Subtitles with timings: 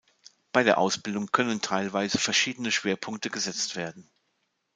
[0.51, 4.09] Bei der Ausbildung können teilweise verschiedene Schwerpunkte gesetzt werden.